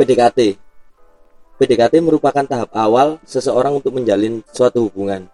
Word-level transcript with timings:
PDKT. 0.00 0.56
PDKT 1.60 2.00
merupakan 2.00 2.40
tahap 2.40 2.72
awal 2.72 3.20
seseorang 3.28 3.84
untuk 3.84 3.92
menjalin 4.00 4.40
suatu 4.48 4.88
hubungan 4.88 5.28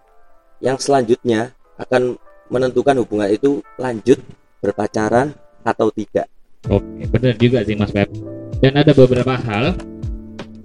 yang 0.59 0.75
selanjutnya 0.75 1.55
akan 1.79 2.19
menentukan 2.51 2.99
hubungan 2.99 3.31
itu 3.31 3.63
lanjut 3.79 4.19
berpacaran 4.59 5.31
atau 5.63 5.87
tidak. 5.95 6.27
Oke, 6.67 7.07
benar 7.07 7.39
juga 7.39 7.63
sih 7.63 7.79
Mas 7.79 7.95
Pep. 7.95 8.11
Dan 8.59 8.75
ada 8.75 8.91
beberapa 8.91 9.39
hal 9.39 9.71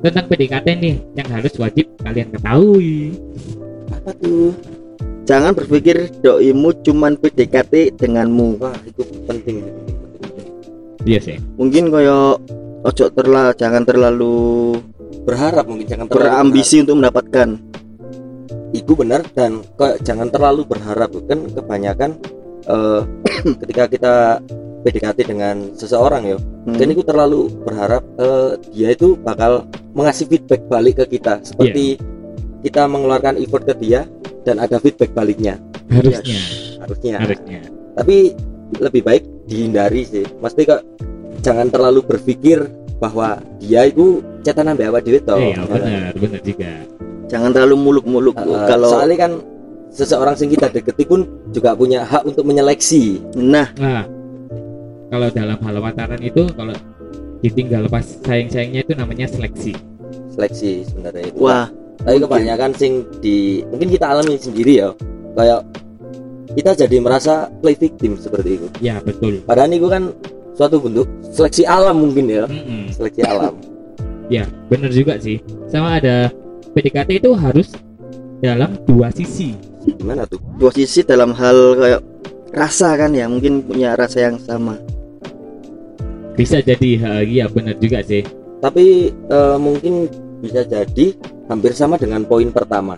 tentang 0.02 0.26
PDKT 0.26 0.66
nih 0.82 0.96
yang 1.14 1.28
harus 1.30 1.54
wajib 1.62 1.86
kalian 2.02 2.34
ketahui. 2.34 3.14
Apa 3.86 4.10
tuh? 4.18 4.50
Jangan 5.30 5.54
berpikir 5.54 6.10
doimu 6.26 6.74
cuman 6.82 7.14
PDKT 7.14 7.94
denganmu. 8.02 8.58
Wah, 8.58 8.74
itu 8.82 9.06
penting. 9.30 9.62
Iya 11.06 11.20
sih. 11.22 11.38
Mungkin 11.54 11.94
koyo 11.94 12.42
ojo 12.82 13.04
terlalu 13.10 13.50
jangan 13.54 13.82
terlalu 13.82 14.34
Berharap 15.22 15.64
mungkin 15.70 15.86
jangan 15.86 16.06
terlalu 16.06 16.18
berambisi 16.26 16.76
untuk 16.82 16.96
mendapatkan. 16.98 17.48
berharap. 17.54 18.74
Itu 18.74 18.92
benar 18.94 19.20
dan 19.30 19.62
kok 19.76 20.02
jangan 20.02 20.28
terlalu 20.28 20.66
berharap 20.66 21.10
kan 21.24 21.38
kebanyakan 21.46 22.10
eh, 22.64 23.00
ketika 23.62 23.84
kita 23.86 24.14
PDKT 24.82 25.18
dengan 25.24 25.56
seseorang 25.74 26.26
ya, 26.26 26.38
Hmm. 26.62 26.74
dan 26.74 26.90
itu 26.90 27.02
terlalu 27.02 27.50
berharap 27.62 28.02
eh, 28.18 28.54
dia 28.70 28.90
itu 28.90 29.14
bakal 29.16 29.66
mengasih 29.92 30.26
feedback 30.26 30.62
balik 30.66 31.02
ke 31.02 31.18
kita 31.18 31.42
seperti 31.42 31.98
kita 32.62 32.86
mengeluarkan 32.86 33.34
effort 33.36 33.62
ke 33.62 33.74
dia 33.76 34.06
dan 34.42 34.58
ada 34.58 34.78
feedback 34.78 35.10
baliknya 35.10 35.58
Harusnya, 35.86 36.38
harusnya 36.78 37.18
harusnya. 37.18 37.60
tapi 37.94 38.30
lebih 38.74 39.02
baik 39.02 39.22
dihindari 39.44 40.02
sih 40.02 40.22
mesti 40.38 40.62
kok 40.64 40.82
jangan 41.42 41.66
terlalu 41.68 42.00
berpikir 42.02 42.64
bahwa 42.96 43.36
dia 43.58 43.82
itu 43.84 44.22
cetan 44.40 44.70
ambek 44.70 44.88
awak 44.88 45.02
dhewe 45.02 45.18
to 45.18 45.34
Iya, 45.34 45.58
benar, 45.66 46.10
benar 46.14 46.40
juga. 46.40 46.70
Jangan 47.26 47.50
terlalu 47.50 47.76
muluk-muluk 47.76 48.34
Bu. 48.36 48.52
Eh, 48.52 48.66
kalau 48.66 48.88
soalnya 48.88 49.18
kan 49.18 49.32
seseorang 49.90 50.34
sing 50.34 50.48
kita 50.48 50.68
deketi 50.68 51.04
pun 51.04 51.24
juga 51.50 51.74
punya 51.74 52.00
hak 52.02 52.24
untuk 52.24 52.46
menyeleksi 52.46 53.20
nah 53.36 53.68
Nah, 53.76 54.08
kalau 55.08 55.28
dalam 55.28 55.58
hal 55.58 55.76
pacaran 55.78 56.16
itu 56.18 56.48
kalau 56.50 56.72
ditinggal 57.42 57.84
pas 57.86 58.00
sayang-sayangnya 58.22 58.80
itu 58.80 58.94
namanya 58.94 59.26
seleksi. 59.28 59.76
seleksi 60.32 60.88
sebenarnya 60.88 61.28
itu 61.28 61.36
wah 61.36 61.68
tapi 62.00 62.18
kebanyakan 62.18 62.72
sing 62.72 63.04
di 63.20 63.60
mungkin 63.68 63.92
kita 63.92 64.06
alami 64.08 64.40
sendiri 64.40 64.80
ya 64.80 64.88
kayak 65.36 65.60
kita 66.56 66.70
jadi 66.78 66.96
merasa 66.98 67.52
play 67.60 67.76
victim 67.76 68.16
seperti 68.16 68.56
itu 68.56 68.66
Ya, 68.80 68.96
betul. 68.98 69.44
padahal 69.44 69.68
itu 69.70 69.88
kan 69.88 70.16
suatu 70.62 70.78
bentuk 70.78 71.10
seleksi 71.34 71.66
alam 71.66 71.98
mungkin 71.98 72.30
ya 72.30 72.46
Mm-mm. 72.46 72.94
seleksi 72.94 73.26
alam 73.26 73.54
Ya, 74.30 74.48
benar 74.70 74.88
juga 74.88 75.20
sih. 75.20 75.42
Sama 75.68 76.00
ada 76.00 76.32
PDKT 76.72 77.20
itu 77.20 77.36
harus 77.36 77.68
dalam 78.40 78.80
dua 78.88 79.12
sisi. 79.12 79.52
gimana 79.98 80.24
tuh 80.24 80.38
dua 80.56 80.70
sisi 80.72 81.02
dalam 81.04 81.34
hal 81.36 81.76
kayak 81.76 82.00
rasa 82.54 82.96
kan 82.96 83.12
ya 83.12 83.28
mungkin 83.28 83.60
punya 83.60 83.92
rasa 83.92 84.30
yang 84.30 84.38
sama. 84.40 84.78
Bisa 86.32 86.64
jadi, 86.64 86.96
iya 87.26 87.44
benar 87.50 87.76
juga 87.76 88.00
sih. 88.00 88.24
tapi 88.62 89.10
eh, 89.10 89.56
mungkin 89.58 90.06
bisa 90.38 90.62
jadi 90.62 91.12
hampir 91.50 91.74
sama 91.74 91.98
dengan 91.98 92.22
poin 92.22 92.46
pertama 92.48 92.94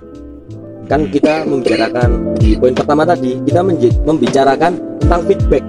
kan 0.85 1.01
Hmm. 1.03 1.11
kita 1.11 1.49
membicarakan 1.49 2.37
di 2.37 2.53
poin 2.55 2.77
pertama 2.77 3.09
tadi 3.09 3.41
kita 3.43 3.65
membicarakan 4.05 4.73
tentang 5.01 5.21
feedback 5.25 5.64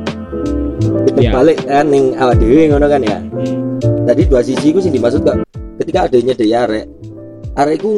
feedback 1.06 1.24
Ya. 1.24 1.32
balik 1.32 1.58
kan 1.64 1.86
ning 1.88 2.06
awak 2.18 2.36
dhewe 2.38 2.64
ngono 2.68 2.86
kan 2.90 3.02
ya 3.02 3.18
Hmm. 3.22 3.78
tadi 4.06 4.22
dua 4.26 4.42
sisi 4.42 4.74
itu 4.74 4.80
sih 4.82 4.90
dimaksud 4.90 5.22
kok 5.22 5.46
ketika 5.78 6.10
adanya 6.10 6.34
dari 6.34 6.52
arek 6.52 6.86
arek 7.56 7.76
itu 7.80 7.92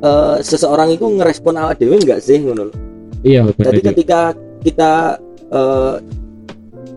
eh, 0.00 0.36
seseorang 0.40 0.88
itu 0.90 1.04
ngerespon 1.06 1.54
awak 1.56 1.76
dhewe 1.76 1.96
enggak 1.96 2.20
sih 2.20 2.40
ngono. 2.40 2.68
Iya, 3.24 3.48
benar 3.48 3.72
jadi 3.72 3.80
ketika 3.92 4.20
kita 4.60 4.92
eh, 5.48 5.94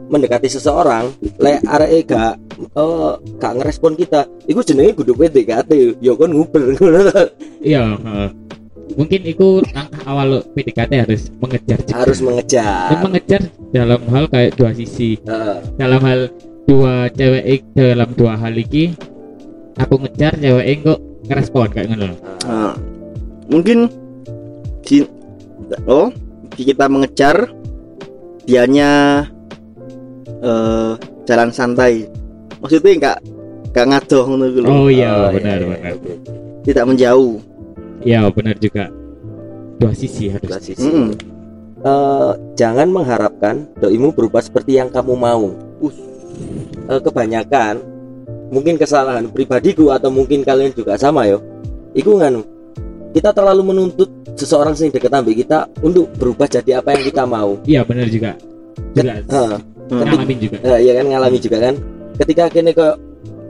mendekati 0.07 0.47
seseorang 0.47 1.11
le 1.39 1.59
arek 1.63 2.07
gak 2.07 2.33
eh, 2.59 3.11
gak 3.37 3.53
ngerespon 3.59 3.95
kita 3.95 4.27
iku 4.43 4.59
jenenge 4.63 4.95
kudu 4.95 5.15
PDKT 5.15 5.99
ya 5.99 6.11
kon 6.15 6.31
nguber 6.35 6.63
ngono. 6.75 6.99
Iya, 7.63 7.83
ha. 7.95 8.27
Mungkin 8.95 9.21
itu 9.25 9.59
langkah 9.75 10.01
awal 10.07 10.41
PDKT 10.55 10.91
harus 11.03 11.21
mengejar 11.37 11.77
juga. 11.83 11.97
harus 11.99 12.19
mengejar 12.23 12.87
Dan 12.87 12.97
mengejar 13.03 13.41
dalam 13.69 14.01
hal 14.07 14.23
kayak 14.31 14.51
dua 14.55 14.71
sisi. 14.71 15.19
Heeh. 15.21 15.57
Dalam 15.75 16.01
hal 16.01 16.19
dua 16.63 17.11
cewek 17.11 17.63
dalam 17.75 18.09
dua 18.15 18.33
hal 18.35 18.53
iki 18.55 18.95
aku 19.75 20.01
ngejar 20.01 20.39
cewek 20.39 20.83
kok 20.83 20.99
ngerespon 21.27 21.67
kayak 21.69 21.87
ngono. 21.91 22.15
Nah, 22.47 22.73
mungkin 23.47 23.91
si 24.81 25.03
oh 25.85 26.07
kita 26.55 26.87
mengejar 26.87 27.51
dianya 28.47 29.23
eh 30.41 30.91
jalan 31.27 31.49
santai. 31.51 32.07
Maksudnya 32.63 32.91
enggak 32.95 33.17
enggak 33.69 33.85
ngadoh 33.91 34.23
ngono 34.25 34.45
gitu. 34.49 34.65
Oh 34.65 34.87
iya, 34.89 35.27
Oh, 35.27 35.29
benar 35.35 35.59
iya, 35.59 35.67
benar. 35.69 35.91
oke. 35.93 36.13
Tidak 36.65 36.83
menjauh. 36.87 37.35
Iya, 38.03 38.29
benar 38.33 38.55
juga. 38.61 38.89
Dua 39.77 39.93
sisi 39.93 40.29
harus. 40.33 40.49
Dua 40.49 40.61
sisi. 40.61 40.89
Eh, 41.77 42.31
jangan 42.57 42.89
mengharapkan 42.89 43.69
doimu 43.77 44.09
berubah 44.09 44.41
seperti 44.41 44.81
yang 44.81 44.89
kamu 44.89 45.13
mau. 45.13 45.53
Uh. 45.77 45.93
Eh, 46.89 47.01
kebanyakan 47.01 47.77
mungkin 48.49 48.79
kesalahan 48.79 49.29
pribadiku 49.29 49.93
atau 49.93 50.09
mungkin 50.09 50.41
kalian 50.41 50.73
juga 50.73 50.97
sama 50.97 51.29
yo. 51.29 51.39
Iku 51.93 52.17
nganu. 52.17 52.41
Kita 53.13 53.29
terlalu 53.33 53.73
menuntut 53.73 54.09
seseorang 54.37 54.73
sing 54.77 54.89
deket 54.93 55.09
ambek 55.13 55.45
kita 55.45 55.69
untuk 55.81 56.09
berubah 56.17 56.49
jadi 56.49 56.81
apa 56.81 56.97
yang 56.97 57.03
kita 57.05 57.23
mau. 57.25 57.57
Iya, 57.65 57.81
benar 57.85 58.07
juga. 58.09 58.31
Juga 58.93 59.13
Heeh. 59.21 59.57
Hmm. 59.87 60.03
ngalamin 60.03 60.37
juga. 60.41 60.57
Eh, 60.67 60.79
iya 60.83 60.91
kan 60.99 61.05
ngalami 61.07 61.37
juga 61.39 61.57
kan. 61.61 61.75
Ketika 62.17 62.43
kini 62.49 62.71
ke 62.73 62.87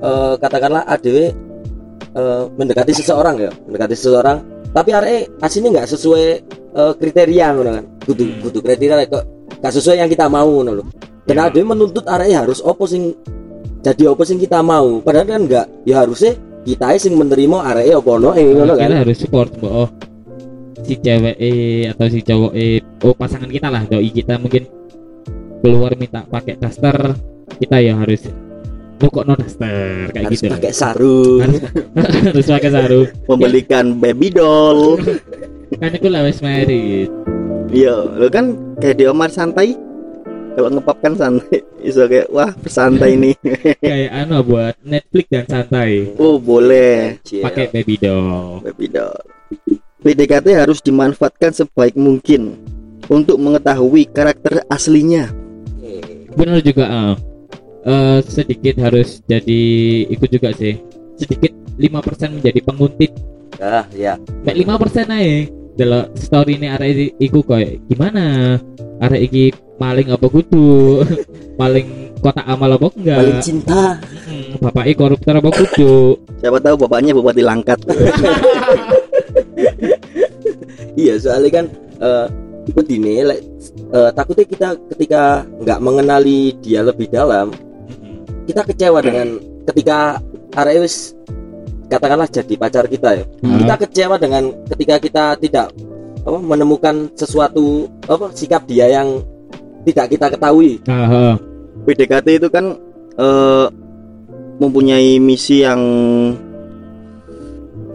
eh, 0.03 0.33
katakanlah 0.37 0.83
ADW 0.85 1.46
eh, 2.17 2.43
mendekati 2.57 2.91
seseorang 2.97 3.35
ya, 3.37 3.51
mendekati 3.69 3.93
seseorang, 3.93 4.37
tapi 4.73 4.89
arek 4.91 5.37
aslinya 5.39 5.69
nggak 5.77 5.87
sesuai 5.93 6.25
eh, 6.73 6.93
kriteria 6.97 7.47
ngono 7.53 7.69
kan. 7.77 7.85
Kudu 8.03 8.23
Hmm. 8.25 8.39
kudu 8.41 8.59
kriteria 8.65 9.05
kok 9.05 9.23
gak 9.57 9.73
sesuai 9.73 9.97
yang 10.01 10.09
kita 10.09 10.25
mau 10.27 10.49
ngono 10.49 10.71
lho. 10.81 10.83
Dan 11.27 11.43
Ya. 11.43 11.51
ADW 11.51 11.63
menuntut 11.67 12.05
arek 12.07 12.31
harus 12.31 12.63
opo 12.63 12.87
sing 12.87 13.11
jadi 13.83 14.09
opo 14.09 14.23
sing 14.23 14.39
kita 14.39 14.63
mau. 14.63 15.03
Padahal 15.03 15.27
kan 15.27 15.43
enggak, 15.43 15.65
ya 15.83 16.01
harusnya 16.03 16.33
kita 16.63 16.95
sing 16.99 17.15
menerima 17.15 17.57
arek 17.73 17.95
opo 17.99 18.19
no 18.19 18.31
eh, 18.35 18.43
ngono 18.43 18.75
kita 18.75 18.87
kan. 18.87 18.99
harus 19.03 19.17
support 19.19 19.51
oh 19.63 19.87
si 20.83 20.95
cewek 20.99 21.35
eh 21.35 21.87
atau 21.91 22.07
si 22.07 22.19
cowok 22.23 22.51
eh 22.55 22.79
oh 23.03 23.15
pasangan 23.15 23.51
kita 23.51 23.67
lah 23.67 23.83
doi 23.87 24.07
kita 24.07 24.39
mungkin 24.39 24.63
keluar 25.63 25.95
minta 25.99 26.23
pakai 26.27 26.55
daster 26.55 27.15
kita 27.59 27.81
ya 27.81 27.95
harus 27.97 28.23
pokok 28.97 29.23
no 29.29 29.33
daster 29.37 30.09
kayak 30.11 30.25
Harus 30.29 30.41
gitu 30.41 30.53
pakai 30.53 30.73
sarung. 30.73 31.41
harus, 31.45 31.61
harus 32.33 32.45
pakai 32.49 32.71
sarung 32.73 33.07
Membelikan 33.29 33.85
baby 34.01 34.33
doll. 34.33 34.97
kan 35.77 35.93
itu 35.93 36.07
lah 36.09 36.25
wis 36.25 36.41
married 36.41 37.09
Iya, 37.67 38.15
lo 38.15 38.31
kan 38.31 38.55
kayak 38.79 38.95
di 38.95 39.05
Omar 39.11 39.27
santai. 39.27 39.75
Kalau 40.55 40.71
ngepop 40.71 40.97
kan 41.03 41.13
santai. 41.19 41.59
Iso 41.83 42.07
kayak 42.07 42.31
wah 42.31 42.55
bersantai 42.55 43.19
nih. 43.19 43.35
kayak 43.83 44.11
anu 44.15 44.39
buat 44.41 44.73
Netflix 44.87 45.27
dan 45.29 45.45
santai 45.51 46.15
oh, 46.15 46.39
boleh. 46.39 47.19
Pakai 47.21 47.67
baby 47.69 47.99
doll 47.99 48.63
Baby 48.63 48.87
doll. 48.87 49.19
PDKT 50.01 50.47
harus 50.55 50.79
dimanfaatkan 50.79 51.51
sebaik 51.51 51.99
mungkin 51.99 52.55
untuk 53.11 53.35
mengetahui 53.35 54.07
karakter 54.15 54.63
aslinya. 54.71 55.27
Benar 56.37 56.63
juga 56.63 56.85
ah. 56.87 57.13
Eh, 57.87 58.19
sedikit 58.27 58.75
harus 58.83 59.23
jadi 59.31 59.61
ikut 60.11 60.27
juga 60.27 60.51
sih. 60.51 60.75
Sedikit 61.15 61.55
5% 61.79 62.35
menjadi 62.35 62.59
penguntit. 62.59 63.15
Ah, 63.63 63.87
ya. 63.95 64.19
Mek 64.43 64.59
lima 64.59 64.75
persen 64.75 65.07
aja. 65.07 65.47
Delok 65.79 66.11
story 66.19 66.59
ini 66.59 66.67
arek 66.67 67.15
iku 67.15 67.39
koyo 67.47 67.79
gimana? 67.87 68.59
Arek 68.99 69.31
iki 69.31 69.55
maling 69.79 70.11
apa 70.11 70.27
kudu? 70.27 70.99
Maling 71.61 72.13
kotak 72.21 72.45
amal 72.45 72.77
apa 72.77 72.85
enggak? 72.93 73.17
Paling 73.17 73.41
cinta. 73.41 73.97
Hmm, 74.29 74.61
bapaknya 74.61 74.93
koruptor 74.93 75.33
apa 75.41 75.49
kudu? 75.49 76.21
Siapa 76.37 76.57
tahu 76.61 76.75
bapaknya 76.85 77.15
bupati 77.15 77.41
Langkat. 77.41 77.79
Iya 80.97 81.13
soalnya 81.21 81.61
kan 81.61 81.65
eh 82.01 82.25
begini 82.73 83.21
like, 83.21 83.45
eh, 83.93 84.09
takutnya 84.17 84.45
kita 84.49 84.67
ketika 84.97 85.45
nggak 85.61 85.77
mengenali 85.77 86.57
dia 86.57 86.81
lebih 86.81 87.05
dalam 87.13 87.53
kita 88.47 88.61
kecewa 88.63 88.99
dengan 89.03 89.27
ketika 89.67 90.17
Areus 90.55 91.11
katakanlah 91.87 92.27
jadi 92.27 92.53
pacar 92.55 92.87
kita 92.87 93.09
ya 93.13 93.25
Hmm. 93.43 93.59
kita 93.61 93.73
kecewa 93.85 94.15
dengan 94.17 94.43
ketika 94.71 94.95
kita 94.97 95.23
tidak 95.37 95.67
apa, 96.23 96.39
menemukan 96.39 97.11
sesuatu 97.13 97.87
apa 98.07 98.31
sikap 98.31 98.63
dia 98.65 98.87
yang 98.89 99.19
tidak 99.83 100.11
kita 100.11 100.27
ketahui 100.31 100.79
Ah, 100.87 101.07
ah. 101.07 101.33
PDKT 101.83 102.27
itu 102.39 102.47
kan 102.47 102.75
eh 103.15 103.67
mempunyai 104.57 105.21
misi 105.21 105.61
yang 105.61 105.79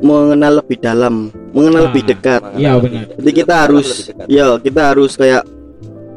mengenal 0.03 0.63
lebih 0.63 0.79
dalam, 0.79 1.31
mengenal 1.55 1.83
Ah, 1.83 1.87
lebih 1.91 2.03
dekat. 2.07 2.41
Iya, 2.59 2.75
benar. 2.79 3.05
Jadi 3.19 3.31
kita 3.31 3.55
harus 3.67 3.89
ya 4.27 4.47
kita 4.59 4.81
harus 4.95 5.15
kayak 5.15 5.47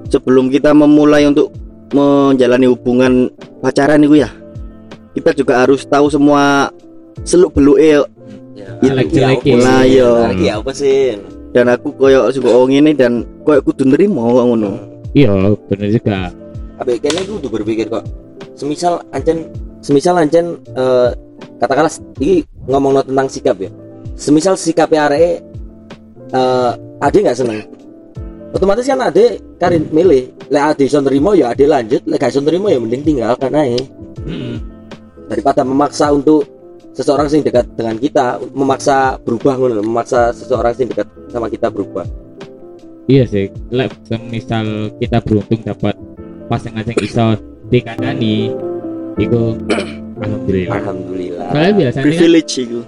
sebelum 0.10 0.50
kita 0.50 0.74
memulai 0.74 1.26
untuk 1.30 1.54
menjalani 1.94 2.66
hubungan 2.72 3.30
pacaran 3.62 4.02
itu 4.02 4.24
ya. 4.24 4.30
Kita 5.14 5.32
juga 5.36 5.64
harus 5.64 5.86
tahu 5.86 6.10
semua 6.12 6.70
seluk 7.24 7.56
beluk 7.56 7.80
Ya, 8.56 8.72
Jelek-jelek 8.80 9.44
iki 9.44 9.52
apa 9.52 9.64
Nah, 9.68 9.82
sih? 9.84 9.92
iya. 10.00 10.12
Iki 10.32 10.48
apa 10.50 10.72
sih? 10.72 11.00
dan 11.56 11.72
aku 11.72 11.88
koyo 11.96 12.28
suka 12.36 12.52
oh 12.52 12.68
ini 12.68 12.92
dan 12.92 13.24
koyo 13.48 13.64
kudu 13.64 13.88
nerimo 13.88 14.28
kok 14.28 14.44
ngono. 14.44 14.72
Iya, 15.16 15.32
benar 15.72 15.88
juga. 15.88 16.18
Abe 16.76 17.00
kayaknya 17.00 17.24
gue 17.32 17.40
udah 17.40 17.52
berpikir 17.56 17.88
kok. 17.88 18.04
Semisal 18.60 19.00
ancen, 19.16 19.48
semisal 19.80 20.20
ancen 20.20 20.60
eh, 20.76 21.10
katakanlah 21.64 21.96
ini 22.20 22.44
ngomong 22.68 23.00
tentang 23.08 23.28
sikap 23.32 23.56
ya. 23.64 23.72
Semisal 24.20 24.60
sikapnya 24.60 25.08
arek 25.08 25.40
eh 26.36 26.72
ade 27.00 27.18
nggak 27.24 27.40
seneng. 27.40 27.64
Otomatis 28.56 28.88
kan 28.88 29.04
ade 29.04 29.44
karin 29.60 29.84
milih. 29.92 30.32
Lek 30.48 30.64
ade 30.64 30.88
iso 30.88 31.04
nerimo 31.04 31.36
ya 31.36 31.52
ade 31.52 31.68
lanjut, 31.68 32.08
lek 32.08 32.24
gak 32.24 32.32
iso 32.32 32.40
nerimo 32.40 32.72
ya 32.72 32.80
mending 32.80 33.04
tinggalkan 33.04 33.52
aja. 33.52 33.84
Mm-mm. 34.24 34.56
Daripada 35.28 35.68
memaksa 35.68 36.16
untuk 36.16 36.48
seseorang 36.96 37.28
yang 37.28 37.44
dekat 37.44 37.68
dengan 37.76 38.00
kita 38.00 38.40
memaksa 38.56 39.20
berubah 39.20 39.60
ngono 39.60 39.84
memaksa 39.84 40.32
seseorang 40.32 40.72
yang 40.80 40.88
dekat 40.96 41.08
sama 41.28 41.52
kita 41.52 41.68
berubah. 41.68 42.08
Iya 43.12 43.28
sih, 43.28 43.52
lek 43.76 43.92
semisal 44.08 44.96
kita 45.04 45.20
beruntung 45.20 45.60
dapat 45.62 45.94
pasangan 46.48 46.88
yang 46.88 47.00
iso 47.04 47.36
dikandani, 47.68 48.56
itu 49.20 49.42
alhamdulillah. 50.24 50.80
Alhamdulillah. 50.80 51.48
Soalnya 51.52 51.74
biasanya 51.76 52.02
kan, 52.02 52.08
Privilege 52.08 52.54
itu. 52.64 52.80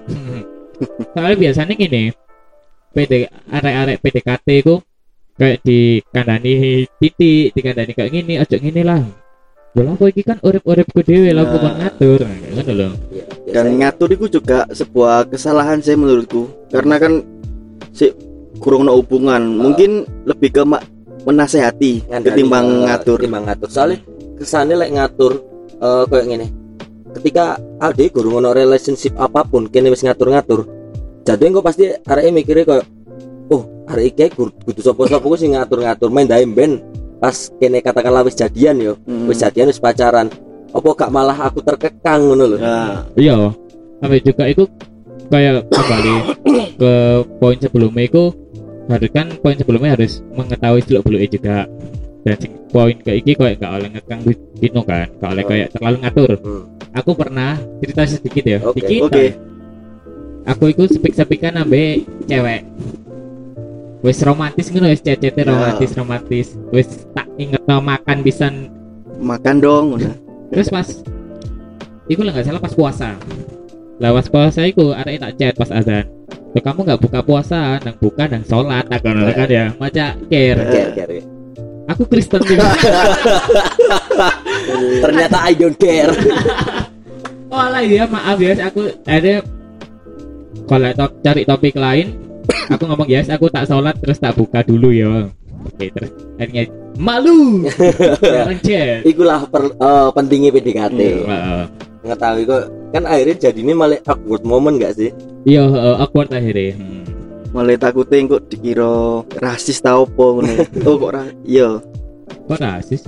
soalnya 1.14 1.38
biasanya 1.38 1.74
gini, 1.76 2.04
PD 2.96 3.14
arek-arek 3.52 3.98
PDKT 4.00 4.48
itu 4.64 4.76
kayak 5.38 5.62
dikandani 5.62 6.54
titik, 6.98 7.54
dikandani 7.54 7.92
kayak 7.94 8.12
gini, 8.12 8.34
aja 8.42 8.58
gini 8.58 8.82
lah. 8.82 9.02
Bola 9.72 9.94
aku 9.94 10.10
iki 10.10 10.26
kan 10.26 10.42
urip-uripku 10.42 11.06
dhewe 11.06 11.30
lah 11.38 11.46
aku 11.46 11.58
Nah. 11.62 11.74
ngatur. 11.86 12.20
Nah, 12.26 12.50
Ngono 12.58 12.72
lho. 12.74 12.90
Ya, 13.14 13.26
Dan 13.54 13.78
ngatur 13.78 14.10
itu 14.10 14.26
juga 14.42 14.66
sebuah 14.74 15.30
kesalahan 15.30 15.78
saya 15.86 16.02
menurutku. 16.02 16.50
Karena 16.74 16.98
kan 16.98 17.22
si 17.94 18.10
kurang 18.58 18.90
no 18.90 18.98
hubungan, 18.98 19.54
mungkin 19.54 20.02
lebih 20.26 20.50
ke 20.50 20.64
menasehati 21.28 22.08
Ngandani, 22.08 22.26
ketimbang 22.32 22.68
ngatur. 22.88 23.18
ketimbang 23.20 23.44
ngatur 23.52 23.68
soalnya 23.68 23.98
kesannya 24.40 24.76
lek 24.80 24.92
ngatur 24.96 25.32
eh 25.78 26.04
kayak 26.08 26.26
gini 26.26 26.48
ketika 27.20 27.46
ade 27.84 28.08
guru 28.08 28.40
ngono 28.40 28.56
relationship 28.56 29.12
apa 29.20 29.44
pun 29.44 29.68
kene 29.68 29.92
wis 29.92 30.08
ngatur-ngatur 30.08 30.64
jadi 31.28 31.44
kok 31.52 31.66
pasti 31.68 31.92
arek 31.92 32.32
mikirnya 32.32 32.64
kayak 32.64 32.86
oh 33.88 33.94
arek 33.94 34.20
iki 34.20 34.26
kudu 34.36 34.82
sapa-sapa 34.82 35.26
sing 35.36 35.56
ngatur-ngatur 35.56 36.10
main 36.10 36.28
daim 36.28 36.52
ben 36.52 36.84
pas 37.18 37.34
kene 37.56 37.80
katakanlah 37.80 38.22
wis 38.22 38.36
jadian 38.36 38.78
yo 38.78 38.94
Hmm. 39.04 39.26
wis 39.26 39.40
jadian 39.40 39.68
wis 39.68 39.80
pacaran 39.80 40.28
apa 40.68 40.88
gak 40.94 41.10
malah 41.10 41.38
aku 41.40 41.60
terkekang 41.60 42.28
ngono 42.28 42.46
lho 42.46 42.58
Nah, 42.58 43.08
Iya. 43.16 43.50
Sampai 43.98 44.22
juga 44.22 44.46
itu 44.46 44.62
kayak 45.28 45.66
kembali 45.68 46.16
ke 46.80 46.94
poin 47.38 47.58
sebelumnya 47.58 48.04
itu 48.06 48.24
harus 48.86 49.10
kan 49.10 49.28
poin 49.42 49.56
sebelumnya 49.56 49.98
harus 49.98 50.22
mengetahui 50.32 50.80
seluk 50.84 51.04
beluknya 51.04 51.30
juga 51.30 51.58
dan 52.22 52.36
sing 52.38 52.52
poin 52.68 52.94
kayak 52.94 53.18
iki 53.18 53.32
kayak 53.34 53.58
gak 53.58 53.74
oleh 53.74 53.90
ngekang 53.90 54.20
gitu 54.62 54.80
kan 54.84 55.08
gak 55.18 55.32
oleh 55.34 55.44
kayak 55.44 55.68
terlalu 55.72 55.98
ngatur 56.00 56.32
Hmm. 56.38 56.64
aku 56.94 57.12
pernah 57.14 57.52
cerita 57.82 58.02
sedikit 58.06 58.44
ya 58.46 58.60
Oke, 58.62 58.80
dikit 58.80 59.02
oke. 59.04 59.16
aja. 59.18 59.32
aku 60.46 60.64
itu 60.68 60.84
sepik-sepikan 60.88 61.54
ambe 61.58 62.06
cewek 62.24 62.62
wis 64.08 64.24
romantis 64.24 64.72
ngono 64.72 64.88
wis 64.88 65.04
cecete 65.04 65.44
Ya. 65.44 65.52
romantis 65.52 65.92
romantis. 66.00 66.48
Wis 66.72 67.04
tak 67.12 67.28
inget 67.36 67.60
makan 67.68 68.24
pisan 68.24 68.72
makan 69.20 69.60
dong. 69.60 69.86
Terus 70.56 70.72
pas 70.72 70.88
Iku 72.08 72.24
lah 72.24 72.32
nggak 72.32 72.48
salah 72.48 72.64
pas 72.64 72.72
puasa. 72.72 73.20
Lah 74.00 74.16
pas 74.16 74.28
puasa 74.32 74.64
iku 74.64 74.96
arek 74.96 75.20
tak 75.20 75.32
chat 75.36 75.54
pas 75.60 75.68
azan. 75.76 76.08
Tuh 76.56 76.64
kamu 76.64 76.88
nggak 76.88 77.02
buka 77.04 77.20
puasa 77.20 77.84
nang 77.84 78.00
buka 78.00 78.32
nang 78.32 78.48
sholat 78.48 78.88
tak 78.88 79.04
kono 79.04 79.28
kan 79.28 79.50
ya. 79.52 79.66
Maca 79.76 80.16
care 80.32 80.56
Care, 80.72 80.92
care, 80.96 81.20
aku 81.92 82.08
Kristen. 82.08 82.40
Juga 82.48 82.64
ternyata 85.04 85.38
I 85.44 85.54
don't 85.60 85.76
care. 85.76 86.12
Oh 87.48 87.64
lah 87.64 87.80
ya 87.80 88.04
maaf 88.12 88.44
ya 88.44 88.60
aku 88.60 88.92
ada 89.08 89.40
kalau 90.68 90.92
top, 91.00 91.12
cari 91.24 91.48
topik 91.48 91.80
lain 91.80 92.27
aku 92.72 92.84
ngomong 92.88 93.08
yes 93.10 93.28
aku 93.32 93.48
tak 93.52 93.68
sholat 93.68 93.96
terus 94.00 94.18
tak 94.20 94.36
buka 94.36 94.64
dulu 94.64 94.92
ya 94.92 95.30
oke 95.66 95.86
terus 95.94 96.12
akhirnya 96.38 96.64
malu 96.98 97.66
ikulah 99.12 99.46
per, 99.48 99.74
eh, 99.74 100.10
pentingnya 100.14 100.50
PDKT 100.54 101.00
Heeh. 101.26 101.64
mengetahui 102.04 102.44
kok 102.48 102.64
kan 102.94 103.04
akhirnya 103.06 103.36
jadi 103.50 103.60
ini 103.60 103.74
malah 103.76 104.00
awkward 104.08 104.44
moment 104.48 104.80
gak 104.80 104.96
sih 104.98 105.10
iya 105.46 105.68
heeh, 105.68 105.96
awkward 106.02 106.32
akhirnya 106.32 106.76
Hmm. 106.78 107.08
Mulai 107.56 107.80
takutnya 107.80 108.28
kok 108.28 108.52
dikira 108.52 109.24
rasis 109.40 109.80
tau 109.80 110.04
apa. 110.04 110.26
Oh 110.88 111.00
kok 111.00 111.12
ra 111.16 111.24
iya. 111.48 111.80
kok 112.44 112.60
rasis 112.60 113.08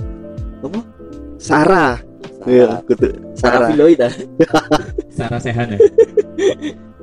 Sarah. 1.40 1.96
Iya, 2.44 2.80
kudu 2.88 3.12
Sarah 3.36 3.68
Sarah. 3.68 3.68
Filoid 3.72 4.00
ah. 4.00 4.12
Sarah 5.16 5.40
Sehan 5.40 5.76
ya. 5.76 5.78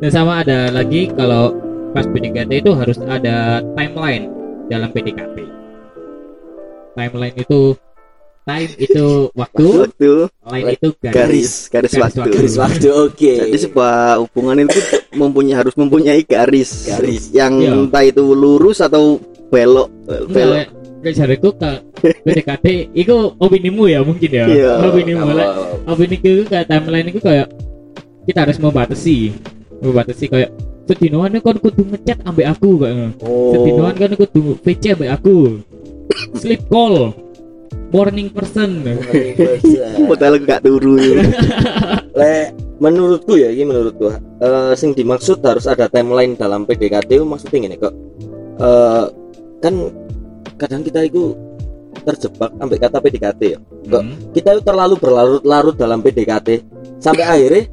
Dan 0.02 0.10
sama 0.14 0.42
ada 0.42 0.70
lagi 0.74 1.10
kalau 1.14 1.54
pas 1.92 2.06
PDKT 2.06 2.52
itu 2.62 2.72
harus 2.74 2.98
ada 3.04 3.60
timeline 3.76 4.28
dalam 4.68 4.90
PDKT. 4.92 5.38
Timeline 6.94 7.36
itu 7.38 7.62
time 8.44 8.72
itu 8.80 9.06
waktu, 9.40 9.66
Waktu 9.86 10.12
line 10.50 10.68
itu 10.74 10.88
garis. 10.98 11.14
garis, 11.14 11.52
garis 11.70 11.92
Garis 11.92 12.02
waktu. 12.02 12.20
waktu. 12.20 12.32
Garis 12.34 12.56
waktu 12.58 12.88
oke 12.90 13.34
Jadi 13.44 13.58
sebuah 13.60 13.96
hubungan 14.24 14.58
itu 14.66 14.80
mempunyai 15.14 15.56
harus 15.56 15.74
mempunyai 15.76 16.22
garis. 16.24 16.72
Garis. 16.88 17.24
yang 17.32 17.54
Iya. 17.60 17.72
entah 17.76 18.04
itu 18.04 18.24
lurus 18.24 18.80
atau 18.80 19.20
belok 19.48 19.88
belok. 20.28 20.28
Enggak, 20.28 20.68
kayak 20.98 21.16
jariku 21.16 21.50
ke 21.54 21.72
PDKT 22.26 22.66
itu 23.06 23.16
opinimu 23.38 23.84
ya 23.88 24.00
mungkin 24.02 24.30
ya. 24.30 24.46
Iya. 24.48 24.72
Opinimu 24.84 25.28
lah. 25.32 25.48
Opini 25.86 26.16
itu 26.18 26.44
kayak 26.46 26.66
timeline 26.68 27.08
itu 27.08 27.20
kayak 27.22 27.48
kita 28.28 28.44
harus 28.44 28.58
membatasi, 28.60 29.32
membatasi 29.80 30.26
kayak 30.28 30.52
sedinoan 30.88 31.36
kan 31.44 31.58
kudu 31.60 31.84
ngechat 31.84 32.24
ambek 32.24 32.48
aku 32.56 32.80
kayak 32.82 33.20
oh 33.22 33.52
Sedinoan 33.54 33.94
kan 33.94 34.10
tunggu 34.16 34.56
PC 34.64 34.96
ambek 34.96 35.12
aku. 35.14 35.62
Sleep 36.40 36.64
call. 36.72 37.12
Morning 37.88 38.28
person. 38.32 38.84
Padahal 40.12 40.44
gak 40.44 40.64
turu. 40.64 41.00
Le, 42.20 42.52
menurutku 42.82 43.38
ya 43.38 43.54
ini 43.54 43.64
menurutku 43.64 44.10
eh 44.42 44.74
sing 44.74 44.92
dimaksud 44.98 45.40
harus 45.46 45.70
ada 45.70 45.86
timeline 45.88 46.34
dalam 46.34 46.66
PDKT 46.66 47.10
itu 47.22 47.26
maksudnya 47.26 47.58
gini 47.70 47.76
kok 47.78 47.94
eh 48.58 49.06
kan 49.62 49.74
kadang 50.58 50.82
kita 50.82 51.06
itu 51.06 51.34
terjebak 52.06 52.54
sampai 52.58 52.78
kata 52.78 52.98
PDKT 53.02 53.42
ya 53.46 53.60
Kok 53.88 54.02
Hmm. 54.04 54.14
kita 54.36 54.58
itu 54.58 54.62
terlalu 54.68 54.96
berlarut-larut 55.00 55.76
dalam 55.78 56.02
PDKT 56.02 56.48
sampai 56.98 57.24
akhirnya 57.24 57.64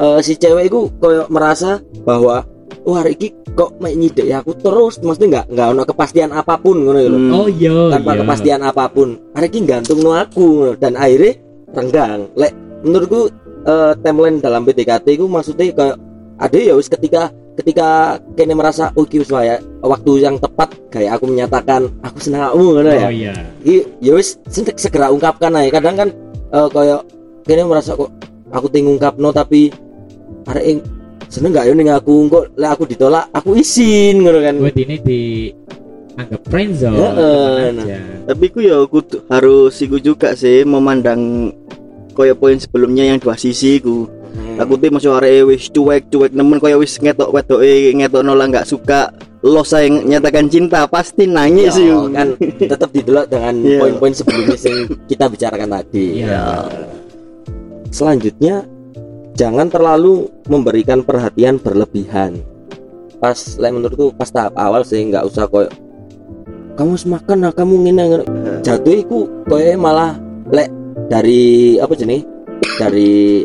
eh, 0.00 0.18
si 0.24 0.36
cewek 0.36 0.72
itu 0.72 0.88
merasa 1.28 1.78
bahwa 2.04 2.44
wah 2.84 3.04
hari 3.04 3.14
ini 3.20 3.28
kok 3.52 3.70
main 3.78 3.96
nyidek 3.96 4.26
ya 4.26 4.40
aku 4.40 4.56
terus 4.56 4.98
maksudnya 5.04 5.28
nggak 5.28 5.46
nggak 5.52 5.66
ono 5.76 5.82
kepastian 5.84 6.30
apa 6.32 6.54
pun 6.56 6.76
ngono 6.82 6.98
ya 6.98 7.08
lho. 7.10 7.18
Hmm. 7.18 7.32
Oh 7.36 7.48
iya. 7.48 7.76
tanpa 7.92 8.10
iya. 8.16 8.20
kepastian 8.24 8.60
apa 8.64 8.84
pun 8.88 9.08
hari 9.36 9.48
ini 9.52 9.58
gantung 9.68 10.00
no 10.00 10.10
aku 10.16 10.74
dan 10.80 10.96
akhirnya 10.96 11.32
renggang 11.72 12.20
lek 12.36 12.52
menurutku 12.82 13.20
eh, 13.68 13.92
timeline 14.00 14.38
dalam 14.40 14.62
PDKT 14.64 15.06
itu 15.16 15.24
maksudnya 15.28 15.66
kayak 15.72 15.96
ada 16.40 16.58
ya 16.58 16.74
wis 16.74 16.88
ketika 16.90 17.30
ketika 17.52 18.16
kene 18.32 18.56
merasa 18.56 18.88
oh 18.96 19.04
iki 19.04 19.20
ya 19.28 19.60
waktu 19.84 20.12
yang 20.24 20.40
tepat 20.40 20.72
kayak 20.88 21.20
aku 21.20 21.28
menyatakan 21.28 21.84
aku 22.00 22.18
senang 22.18 22.50
kamu 22.50 22.64
ngono 22.80 22.90
ya 22.90 23.06
Oh 23.06 23.12
iya. 23.12 23.34
Iki 23.60 23.78
ya 24.00 24.12
wis 24.16 24.40
segera 24.80 25.12
ungkapkan 25.12 25.52
aja. 25.52 25.68
Kadang 25.78 25.94
kan 26.00 26.08
eh, 26.50 26.68
kayak 26.72 27.00
kene 27.44 27.62
merasa 27.68 27.92
kok 27.92 28.10
aku 28.52 28.66
ting 28.72 28.88
no 28.96 29.28
tapi 29.30 29.68
arek 30.48 30.64
ing 30.64 30.78
seneng 31.32 31.56
gak 31.56 31.64
ya 31.64 31.72
ning 31.72 31.88
aku 31.88 32.28
kok 32.28 32.44
lek 32.60 32.70
aku 32.76 32.84
ditolak 32.84 33.24
aku 33.32 33.56
izin 33.56 34.20
ngono 34.20 34.38
kan. 34.44 34.54
Buat 34.60 34.76
ini 34.76 34.96
di 35.00 35.20
anggap 36.12 36.42
friendzone. 36.44 36.92
Heeh, 36.92 37.48
teman 37.72 37.72
nah. 37.80 37.86
Tapi 38.28 38.44
ku 38.52 38.60
ya 38.60 38.84
kudu 38.84 39.24
harus 39.32 39.72
iku 39.80 39.96
juga 39.96 40.36
sih 40.36 40.60
memandang 40.68 41.48
koyo 42.12 42.36
poin 42.36 42.60
sebelumnya 42.60 43.08
yang 43.08 43.16
dua 43.16 43.32
sisi 43.32 43.80
ku. 43.80 44.04
Hmm. 44.32 44.60
Aku 44.60 44.76
tuh 44.76 44.92
masuk 44.92 45.16
arek 45.16 45.48
wis 45.48 45.72
cuek-cuek 45.72 46.36
nemen 46.36 46.60
koyo 46.60 46.84
wis 46.84 47.00
ngetok 47.00 47.32
wedoke 47.32 47.64
ngetok 47.96 48.20
nolak 48.20 48.52
nggak 48.52 48.68
suka 48.68 49.08
lo 49.42 49.64
saya 49.66 49.90
nyatakan 49.90 50.46
cinta 50.46 50.84
pasti 50.84 51.24
nangis 51.24 51.74
sih. 51.74 51.88
Ya, 51.88 51.96
kan 52.12 52.28
tetap 52.76 52.92
didelok 52.92 53.26
dengan 53.32 53.56
Iya. 53.58 53.80
poin-poin 53.80 54.12
sebelumnya 54.12 54.56
yang 54.60 54.78
kita 55.08 55.24
bicarakan 55.32 55.70
tadi. 55.80 56.28
Iya. 56.28 56.44
Selanjutnya 57.88 58.64
jangan 59.42 59.66
terlalu 59.66 60.30
memberikan 60.46 61.02
perhatian 61.02 61.58
berlebihan 61.58 62.38
pas 63.18 63.34
lek 63.58 63.74
menurutku 63.74 64.14
pas 64.14 64.30
tahap 64.30 64.54
awal 64.54 64.86
sih 64.86 65.02
nggak 65.02 65.26
usah 65.26 65.50
koyo 65.50 65.66
kamu 66.78 66.94
harus 66.94 67.06
makan 67.10 67.36
nah 67.42 67.50
kamu 67.50 67.74
ngene 67.82 68.02
ngene." 68.06 68.24
jatuh 68.62 68.94
iku 68.94 69.18
koyo 69.50 69.74
malah 69.74 70.14
lek 70.46 70.70
dari 71.10 71.74
apa 71.76 71.90
jenis 71.92 72.22
dari 72.78 73.42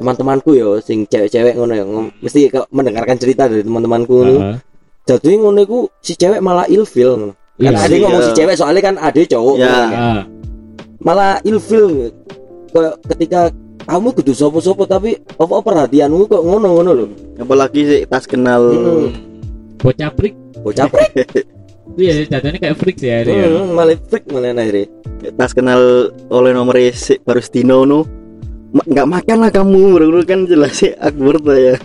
teman-temanku 0.00 0.56
yo 0.56 0.80
sing 0.80 1.04
cewek-cewek 1.04 1.60
ngono 1.60 1.72
ya 1.74 1.84
ngom- 1.84 2.14
mesti 2.18 2.48
kalau 2.48 2.64
mendengarkan 2.72 3.20
cerita 3.20 3.52
dari 3.52 3.60
teman-temanku 3.60 4.12
ngono 4.14 4.32
Heeh. 4.32 4.56
jatuh 5.04 5.28
ngono 5.28 5.60
iku 5.60 5.78
si 6.00 6.16
cewek 6.16 6.40
malah 6.40 6.64
ilfil 6.64 7.20
ngono 7.20 7.34
kan 7.58 7.74
Iya. 7.74 7.74
ada 7.74 7.90
yang 7.90 8.02
ngomong 8.06 8.22
Iya. 8.22 8.28
si 8.30 8.38
cewek 8.38 8.54
soalnya 8.56 8.80
kan 8.80 8.94
ada 8.96 9.20
cowok 9.20 9.54
Ya. 9.58 9.66
ngono 9.66 9.76
kan. 9.76 9.90
Ah, 9.92 10.22
malah 10.98 11.32
ilfil 11.44 11.86
ketika 13.04 13.50
kamu 13.88 14.08
kudu 14.12 14.32
sopo-sopo 14.36 14.84
tapi 14.84 15.16
apa 15.16 15.54
perhatianmu 15.64 16.28
kok 16.28 16.44
ngono-ngono 16.44 16.90
loh 16.92 17.08
apalagi 17.40 17.80
sih 17.88 18.00
tas 18.04 18.28
kenal 18.28 18.68
Hmm. 18.68 19.08
bocah 19.80 20.10
freak 20.12 20.36
bocah 20.60 20.86
prik 20.92 21.10
iya 22.02 22.28
jatuhnya 22.28 22.60
kayak 22.60 22.76
freak 22.76 22.96
sih 23.00 23.08
ya 23.08 23.24
hmm, 23.24 23.72
malah 23.72 23.96
freak 24.12 24.28
malah 24.28 24.52
akhirnya 24.52 24.92
tas 25.34 25.56
kenal 25.56 26.12
oleh 26.28 26.52
nomor 26.52 26.76
si 26.92 27.16
baru 27.24 27.40
Stino 27.40 27.88
no 27.88 28.04
Ma- 28.68 28.84
nggak 28.84 29.08
makan 29.08 29.36
lah 29.40 29.50
kamu 29.50 29.96
baru 29.96 30.20
kan 30.28 30.44
jelas 30.44 30.76
sih 30.76 30.92
Akbar 31.00 31.40
tuh 31.40 31.56
ya 31.56 31.76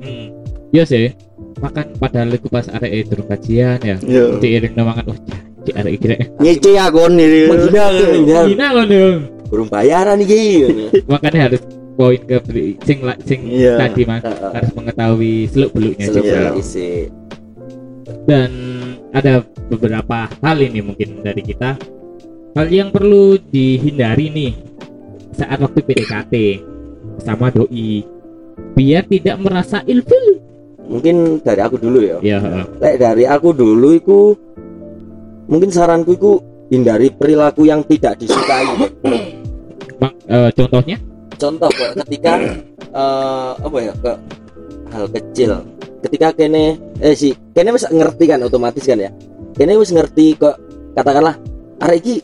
Hmm. 0.00 0.32
Iya 0.72 0.88
sih. 0.88 1.12
Makan 1.60 2.00
padahal 2.00 2.32
itu 2.32 2.48
pas 2.48 2.64
arek 2.72 3.12
durung 3.12 3.28
kajian 3.28 3.76
ya. 3.84 3.96
Yo. 4.00 4.40
Diiring 4.40 4.72
mangan 4.80 5.12
wah 5.12 5.18
di 5.60 5.70
arek 5.76 5.92
iki 6.00 6.06
rek. 6.08 6.20
ngece 6.40 6.72
nih 6.72 7.28
menghina 7.52 7.84
kan 7.84 8.04
menghina. 8.16 8.40
Gina 8.48 8.66
kan 8.72 8.84
dong. 8.88 9.39
Burung 9.50 9.66
bayaran 9.66 10.16
nih 10.16 10.70
Makanya 11.10 11.50
harus 11.50 11.60
poin 11.92 12.16
ke 12.16 12.38
sing 12.86 12.98
sing 13.26 13.40
Iya. 13.44 13.76
tadi 13.76 14.06
mas 14.06 14.22
harus 14.24 14.70
mengetahui 14.72 15.50
seluk 15.50 15.70
beluknya 15.74 16.06
Selalu 16.06 16.22
juga. 16.22 16.40
Isi 16.56 16.90
Dan 18.24 18.50
ada 19.10 19.42
beberapa 19.68 20.30
hal 20.40 20.56
ini 20.60 20.80
mungkin 20.80 21.20
dari 21.20 21.42
kita. 21.42 21.74
Hal 22.50 22.66
yang 22.66 22.90
perlu 22.90 23.38
dihindari 23.44 24.30
nih 24.30 24.52
saat 25.32 25.58
waktu 25.58 25.82
PDKT 25.82 26.34
sama 27.20 27.50
doi 27.50 28.02
biar 28.72 29.06
tidak 29.06 29.36
merasa 29.38 29.80
ilfil. 29.84 30.40
mungkin 30.82 31.38
dari 31.38 31.62
aku 31.62 31.78
dulu 31.78 32.02
ya 32.02 32.18
Ya. 32.18 32.42
Lek 32.76 32.98
dari 32.98 33.22
aku 33.22 33.54
dulu 33.54 33.94
iku 33.94 34.20
mungkin 35.46 35.70
saranku 35.70 36.18
iku 36.18 36.32
hindari 36.70 37.10
perilaku 37.10 37.66
yang 37.66 37.82
tidak 37.84 38.16
disukai. 38.16 38.64
Mak- 40.00 40.16
eh, 40.30 40.50
contohnya? 40.56 40.96
contoh 41.40 41.72
kok 41.72 41.90
ketika 42.04 42.32
eh, 42.92 43.50
apa 43.56 43.78
ya 43.80 43.92
ke 43.96 44.12
hal 44.92 45.04
kecil. 45.08 45.50
Ketika 46.00 46.32
kene 46.32 46.80
eh 47.00 47.12
si 47.12 47.32
kene 47.52 47.76
wis 47.76 47.84
ngerti 47.88 48.24
kan 48.24 48.40
otomatis 48.40 48.84
kan 48.84 48.96
ya? 48.96 49.10
Kene 49.52 49.76
wis 49.76 49.92
ngerti 49.92 50.36
kok 50.36 50.56
katakanlah 50.96 51.36
arek 51.80 51.98
iki 52.04 52.14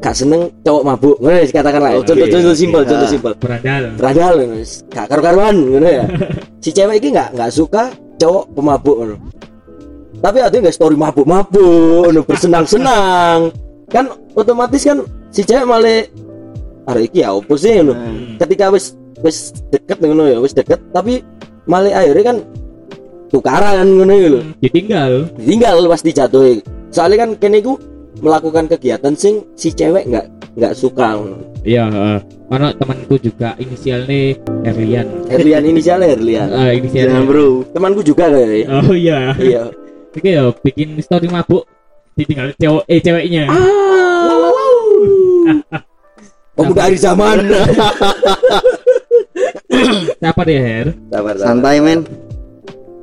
gak 0.00 0.16
seneng 0.16 0.48
cowok 0.64 0.82
mabuk 0.86 1.16
ngono 1.20 1.36
ya 1.36 1.44
katakanlah 1.52 1.92
Oke. 2.00 2.08
contoh-contoh 2.08 2.56
simpel 2.56 2.82
Ya. 2.82 2.88
contoh 2.94 3.08
simpel. 3.10 3.32
Berandal. 3.38 3.82
radal 3.98 4.32
ngono 4.38 4.54
wis. 4.58 4.72
Gak 4.90 5.06
karu-karuan 5.10 5.54
ngono 5.56 5.88
ya. 5.88 6.04
Si 6.64 6.70
cewek 6.76 7.00
iki 7.00 7.08
nggak 7.14 7.32
nggak 7.38 7.50
suka 7.50 7.90
cowok 8.20 8.44
pemabuk 8.54 8.96
ngono. 8.98 9.16
Tapi 10.20 10.38
ada 10.44 10.52
nggak 10.52 10.74
story 10.74 10.96
mabuk-mabuk 10.98 12.12
bersenang-senang 12.28 13.69
kan 13.90 14.04
otomatis 14.32 14.82
kan 14.82 15.02
si 15.28 15.42
cewek 15.42 15.66
malah 15.66 16.06
arek 16.86 17.10
iki 17.10 17.20
ya 17.20 17.34
opo 17.34 17.54
sih 17.54 17.76
ngono 17.76 17.92
Hmm. 17.92 18.38
ketika 18.38 18.70
wis 18.70 18.94
wis 19.20 19.52
deket 19.68 19.98
ngono 19.98 20.24
ya 20.24 20.38
wis 20.38 20.54
deket 20.54 20.80
tapi 20.90 21.20
malah 21.66 21.92
akhirnya 21.92 22.24
kan 22.24 22.36
tukaran 23.28 23.86
ngono 23.86 24.12
ya 24.12 24.28
lho 24.28 24.40
Ditinggal. 24.58 25.12
tinggal 25.38 25.76
pasti 25.86 26.10
jatuh 26.10 26.58
soalnya 26.90 27.26
kan 27.26 27.30
kene 27.36 27.58
iku 27.58 27.78
melakukan 28.18 28.66
kegiatan 28.66 29.14
sing 29.14 29.46
si 29.54 29.70
cewek 29.70 30.06
nggak 30.06 30.26
nggak 30.58 30.74
suka 30.74 31.14
ngono. 31.14 31.38
Iya, 31.62 31.86
heeh. 31.86 32.18
Karena 32.50 32.68
temanku 32.74 33.14
juga 33.20 33.54
inisialnya 33.54 34.34
Herlian. 34.66 35.06
Herlian 35.30 35.62
inisialnya 35.62 36.08
Herlian 36.10 36.48
Ah, 36.50 36.74
inisialnya. 36.74 37.14
jangan 37.14 37.24
bro 37.28 37.46
temanku 37.70 38.00
juga 38.02 38.24
kayaknya 38.26 38.66
Oh 38.72 38.90
iya. 38.90 39.18
iya 39.38 39.62
Oke 40.10 40.26
ya 40.26 40.50
bikin 40.50 40.98
story 40.98 41.30
mabuk 41.30 41.62
ditinggal 42.20 42.52
cewek 42.54 42.84
eh 42.86 43.00
ceweknya. 43.00 43.42
pemuda 46.52 46.80
akhir 46.82 46.98
zaman 46.98 47.38
Siapa 50.20 50.40
deh 50.44 50.58
Her? 50.58 50.86
sabar 51.08 51.34
sabar 51.34 51.36
santai 51.38 51.80
men 51.80 52.00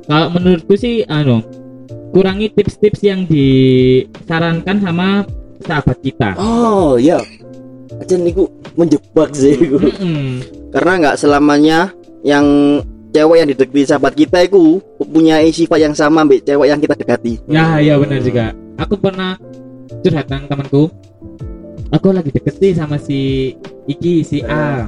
Kalau 0.06 0.28
menurutku 0.30 0.72
sih 0.72 1.04
anu 1.04 1.42
kurangi 2.08 2.48
tips-tips 2.48 3.02
yang 3.02 3.26
disarankan 3.26 4.80
sama 4.80 5.08
sahabat 5.60 5.98
kita. 6.00 6.32
oh 6.38 6.96
iya 6.96 7.20
aja 7.98 8.14
niku 8.14 8.46
menjebak 8.72 9.34
sih 9.34 9.52
iku. 9.52 9.76
Mm-mm. 9.76 10.40
karena 10.70 10.92
nggak 10.96 11.16
selamanya 11.18 11.90
yang 12.22 12.46
cewek 13.10 13.36
yang 13.36 13.48
didekati 13.48 13.82
sahabat 13.84 14.14
kita 14.14 14.38
itu 14.40 14.78
punya 15.02 15.42
sifat 15.44 15.82
yang 15.82 15.92
sama 15.92 16.22
mbak 16.22 16.40
cewek 16.42 16.68
yang 16.68 16.78
kita 16.78 16.94
dekati 16.94 17.34
Ya 17.44 17.76
ya 17.76 17.98
benar 17.98 18.22
juga. 18.22 18.54
Aku 18.78 18.94
pernah 18.94 19.34
curhat 20.06 20.30
nang 20.30 20.46
temanku. 20.46 20.86
Aku 21.90 22.14
lagi 22.14 22.30
deket 22.30 22.62
nih 22.62 22.76
sama 22.76 23.00
si 23.00 23.52
Iki 23.88 24.14
si 24.22 24.38
A. 24.46 24.86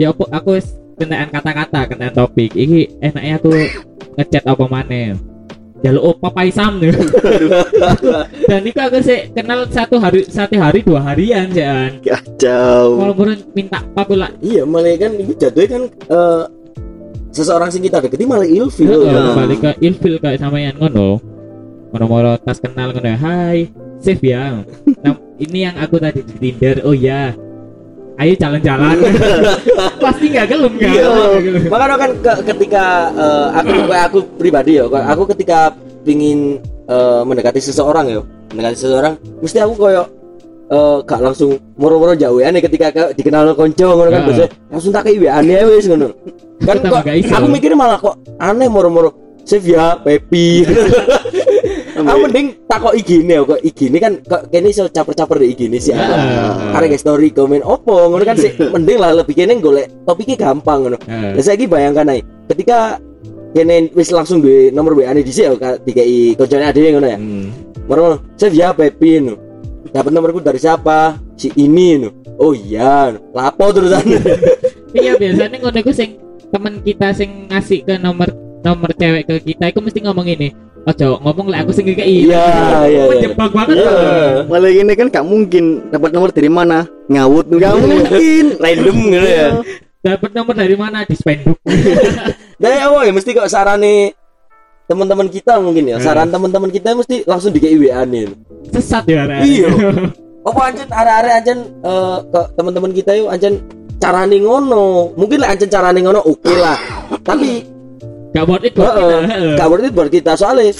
Ya 0.00 0.10
aku 0.10 0.26
aku 0.32 0.58
kenaan 0.98 1.30
kata-kata, 1.30 1.86
kenaan 1.86 2.10
topik. 2.10 2.50
Iki 2.56 2.98
enaknya 2.98 3.38
aku 3.38 3.52
ngechat 4.18 4.42
apa 4.48 4.64
mana? 4.66 5.14
Jaluk 5.84 6.16
opa 6.16 6.32
paisam 6.32 6.80
nih. 6.80 6.96
Dan 8.50 8.64
itu 8.64 8.80
aku 8.80 8.98
sih 9.04 9.28
kenal 9.36 9.68
satu 9.68 10.00
hari 10.00 10.24
satu 10.24 10.56
hari 10.56 10.80
dua 10.80 11.04
harian 11.12 11.52
jangan. 11.52 12.00
kacau 12.00 12.98
Kalau 12.98 13.14
minta 13.52 13.84
apa 13.84 14.02
pula 14.08 14.32
iya 14.40 14.64
malah 14.64 14.96
kan 14.96 15.12
iku 15.20 15.36
jatuhnya 15.36 15.68
kan 15.68 15.82
eh, 16.08 16.44
seseorang 17.36 17.68
sing 17.68 17.84
kita 17.84 18.00
deketi 18.00 18.24
malah 18.24 18.48
ilfil 18.48 19.04
kan. 19.04 19.36
balik 19.36 19.58
ke 19.60 19.70
ilfil 19.84 20.16
kayak 20.24 20.40
sama 20.40 20.56
yang 20.56 20.74
ngono. 20.80 21.33
Moro-moro 21.94 22.34
tas 22.42 22.58
kenal 22.58 22.90
ngono. 22.90 23.14
Hai, 23.14 23.70
save 24.02 24.18
ya. 24.26 24.66
Nah, 24.98 25.14
ini 25.38 25.62
yang 25.62 25.78
aku 25.78 26.02
tadi 26.02 26.26
di 26.26 26.34
Tinder. 26.50 26.82
Oh 26.82 26.90
ya. 26.90 27.30
Ayo 28.14 28.34
jalan-jalan. 28.34 28.98
Pasti 30.02 30.26
nggak 30.30 30.46
gelem 30.50 30.74
kan? 30.74 30.90
Iya. 30.90 31.06
Makanya 31.70 31.96
kan 31.98 32.10
ke- 32.18 32.42
ketika 32.50 32.84
eh, 33.14 33.46
aku 33.58 33.70
aku 33.90 34.18
pribadi 34.38 34.78
ya 34.78 34.86
aku 34.86 35.22
ketika 35.34 35.70
pingin 36.02 36.58
eh, 36.86 37.22
mendekati 37.22 37.58
seseorang 37.58 38.10
ya 38.10 38.22
mendekati 38.50 38.76
seseorang 38.78 39.14
mesti 39.42 39.58
aku 39.58 39.74
koyo 39.74 40.02
eh, 40.70 40.96
gak 41.02 41.20
langsung 41.26 41.58
moro-moro 41.74 42.14
jauh 42.14 42.38
ya 42.38 42.54
ketika 42.54 42.94
ke, 42.94 43.02
dikenal 43.18 43.50
konco 43.58 43.82
ngono 43.82 44.10
kan 44.14 44.22
Ah. 44.22 44.26
biasanya 44.30 44.48
langsung 44.70 44.90
tak 44.94 45.02
kayak 45.10 45.18
WA-ne 45.18 45.54
wis 45.74 45.86
ngono 45.90 46.08
kan 46.62 46.76
kok 46.86 47.02
aku 47.34 47.46
mikirnya 47.50 47.74
malah 47.74 47.98
kok 47.98 48.14
aneh 48.38 48.70
moro-moro 48.70 49.10
save 49.42 49.74
ya 49.74 49.98
Pepi 49.98 50.62
aku 51.96 52.18
mending 52.20 52.46
takok 52.64 52.92
IG 52.92 53.22
ini 53.22 53.34
kok 53.38 53.60
IG 53.60 53.78
ini 53.86 53.98
kan 53.98 54.12
kok 54.20 54.42
kene 54.48 54.68
iso 54.68 54.86
caper-caper 54.86 55.38
di 55.38 55.46
IG 55.48 55.60
ini 55.66 55.78
sih 55.78 55.92
Ah. 55.92 56.74
Arek 56.74 56.94
story 56.94 57.30
komen 57.30 57.60
opo 57.60 58.08
ngono 58.08 58.22
kan 58.22 58.34
sih 58.34 58.50
mending 58.58 58.98
lah 58.98 59.14
lebih 59.14 59.32
kene 59.32 59.54
golek 59.56 59.86
topiknya 60.02 60.36
gampang 60.40 60.78
ngono. 60.82 60.98
Lah 61.06 61.38
saiki 61.38 61.64
bayangkan 61.64 62.10
ae, 62.10 62.20
ketika 62.46 62.98
kene 63.50 63.88
wis 63.92 64.10
langsung 64.10 64.38
duwe 64.38 64.68
nomor 64.68 64.94
WA-ne 64.94 65.22
dhisik 65.22 65.44
ya 65.44 65.54
ka- 65.54 65.78
dikai 65.78 66.34
koncone 66.34 66.64
ade 66.64 66.82
ngono 66.90 67.06
ya. 67.06 67.18
Hmm. 67.18 67.46
Moro 67.84 68.04
save 68.34 68.54
ya 68.54 68.72
Pepi 68.72 69.20
no. 69.20 69.34
Dapat 69.86 70.10
nomorku 70.10 70.40
dari 70.40 70.58
siapa? 70.58 71.14
Si 71.36 71.54
ini 71.54 71.94
no. 71.96 72.10
Oh 72.34 72.50
iya, 72.50 73.14
lapo 73.30 73.70
terusan. 73.70 74.02
Iya 74.94 75.18
biasanya 75.18 75.58
ngono 75.58 75.78
iku 75.82 75.90
sing 75.90 76.18
teman 76.50 76.78
kita 76.78 77.10
sing 77.10 77.50
ngasih 77.50 77.82
ke 77.82 77.98
nomor 77.98 78.30
nomor 78.62 78.94
cewek 78.94 79.26
ke 79.26 79.42
kita 79.44 79.74
itu 79.74 79.82
mesti 79.82 79.98
ngomong 80.00 80.22
ini. 80.24 80.54
Ojo 80.84 81.16
ngomong 81.24 81.48
lah 81.48 81.64
aku 81.64 81.72
sing 81.72 81.88
ngekei. 81.88 82.28
Iya, 82.28 82.44
iya, 82.44 82.80
iya. 82.92 83.02
Menjebak 83.08 83.50
banget. 83.56 83.76
Iya. 83.80 84.44
malah 84.44 84.68
ini 84.68 84.92
kan 84.92 85.08
gak 85.08 85.24
mungkin 85.24 85.88
dapat 85.88 86.12
nomor 86.12 86.28
dari 86.28 86.50
mana 86.52 86.84
ngawut 87.08 87.48
nggak 87.48 87.74
mungkin 87.80 88.44
Random 88.60 88.96
gitu 89.08 89.28
ya. 89.28 89.48
Dapat 90.04 90.30
nomor 90.36 90.52
dari 90.52 90.76
mana 90.76 91.08
di 91.08 91.16
spenduk. 91.16 91.56
Dari 92.54 92.78
awal 92.78 93.10
ya 93.10 93.12
mesti 93.12 93.34
kok 93.34 93.50
sarane 93.50 94.14
teman-teman 94.86 95.26
kita 95.32 95.58
mungkin 95.58 95.90
ya. 95.90 95.96
Hmm. 95.98 96.04
Saran 96.04 96.28
teman-teman 96.30 96.70
kita 96.70 96.94
mesti 96.94 97.26
langsung 97.26 97.50
dikai 97.50 97.74
WA-ne. 97.74 98.30
no. 98.30 98.36
Sesat 98.70 99.08
ya. 99.10 99.26
Ren. 99.26 99.42
Iya. 99.42 99.68
Apa 100.48 100.60
anjen 100.70 100.88
arek-arek 100.92 101.32
anjen 101.40 101.58
eh, 101.82 102.18
ke 102.28 102.40
teman-teman 102.54 102.92
kita 102.92 103.10
yuk 103.16 103.32
anjen 103.32 103.64
carane 103.98 104.36
ngono. 104.38 105.16
Mungkin 105.18 105.38
lah 105.40 105.56
anjen 105.56 105.72
carane 105.72 105.98
ngono 106.04 106.20
oke 106.22 106.52
lah. 106.52 106.78
Tapi 107.24 107.73
Gak 108.34 108.44
worth 108.44 108.66
it 108.66 108.74
buat 108.74 108.90
Heeh. 108.90 109.20
kita. 109.22 109.54
Gak 109.54 109.68
worth 109.68 109.86
it 109.86 109.94
buat 109.94 110.10
kita 110.10 110.32
soalnya 110.34 110.74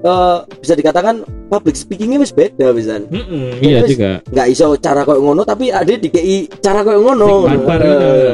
eh, 0.00 0.36
bisa 0.56 0.72
dikatakan 0.72 1.14
public 1.46 1.74
speakingnya 1.74 2.16
wis 2.16 2.30
beda 2.30 2.70
pisan 2.70 3.04
Mm-mm, 3.06 3.58
iya 3.58 3.82
Terus- 3.82 3.90
juga 3.92 4.10
nggak 4.24 4.46
iso 4.48 4.66
cara 4.78 5.02
koyo 5.02 5.18
ngono 5.20 5.42
tapi 5.42 5.68
ada 5.68 5.90
dikei 5.90 6.46
cara 6.56 6.80
koyo 6.80 7.02
ngono 7.02 7.44
barbar 7.44 7.78
Eh, 7.78 7.90
ngono. 7.90 8.32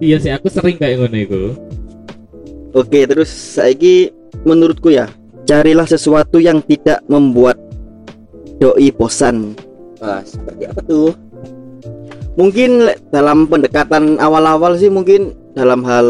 iya 0.00 0.16
sih 0.16 0.32
aku 0.32 0.48
sering 0.48 0.74
kayak 0.74 0.98
ngono 0.98 1.16
iku 1.16 1.42
Oke, 2.72 3.04
terus 3.04 3.28
saiki 3.28 4.12
menurutku 4.42 4.88
ya, 4.88 5.08
carilah 5.44 5.84
sesuatu 5.84 6.36
yang 6.36 6.60
tidak 6.60 7.00
membuat 7.06 7.56
doi 8.56 8.88
bosan. 8.90 9.56
wah, 9.96 10.20
seperti 10.20 10.64
apa 10.66 10.80
tuh 10.82 11.12
Mungkin 12.34 12.84
dalam 13.08 13.46
pendekatan 13.46 14.16
awal-awal 14.16 14.76
sih 14.76 14.88
mungkin 14.88 15.32
dalam 15.56 15.80
hal 15.82 16.06